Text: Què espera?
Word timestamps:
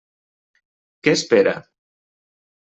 Què 1.09 1.15
espera? 1.19 1.55